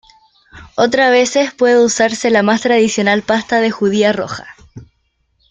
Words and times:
Otra 0.77 1.11
veces 1.11 1.53
puede 1.53 1.77
usarse 1.77 2.31
la 2.31 2.41
más 2.41 2.61
tradicional 2.61 3.21
pasta 3.21 3.59
de 3.61 3.69
judía 3.69 4.11
roja. 4.11 4.47